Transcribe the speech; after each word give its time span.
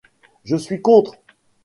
Je 0.45 0.55
suis 0.55 0.81
contre. 0.81 1.13